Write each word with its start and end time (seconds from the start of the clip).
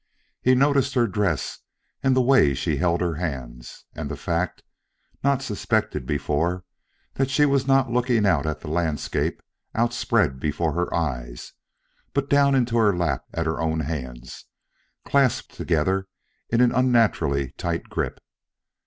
He 0.41 0.55
noticed 0.55 0.95
her 0.95 1.05
dress 1.05 1.59
and 2.01 2.15
the 2.15 2.23
way 2.23 2.55
she 2.55 2.77
held 2.77 3.01
her 3.01 3.17
hands, 3.17 3.85
and 3.93 4.09
the 4.09 4.15
fact, 4.17 4.63
not 5.23 5.43
suspected 5.43 6.07
before, 6.07 6.65
that 7.13 7.29
she 7.29 7.45
was 7.45 7.67
not 7.67 7.91
looking 7.91 8.25
out 8.25 8.47
at 8.47 8.61
the 8.61 8.67
landscape 8.67 9.43
outspread 9.75 10.39
before 10.39 10.73
her 10.73 10.91
eyes, 10.91 11.53
but 12.15 12.31
down 12.31 12.55
into 12.55 12.77
her 12.77 12.97
lap 12.97 13.25
at 13.31 13.45
her 13.45 13.61
own 13.61 13.81
hands 13.81 14.45
clasped 15.05 15.53
together 15.53 16.07
in 16.49 16.61
an 16.61 16.71
unnaturally 16.71 17.51
tight 17.51 17.83
grip. 17.83 18.19